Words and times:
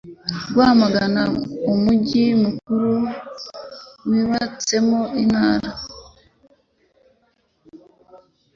Rwamagana 0.51 1.21
umujyi 1.71 2.25
mukuru 2.43 2.91
wubatsemo 4.07 5.01
Intara 5.23 5.69